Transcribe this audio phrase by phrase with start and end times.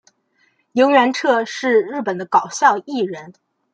[0.71, 3.31] 萤原彻是日本的搞笑艺人。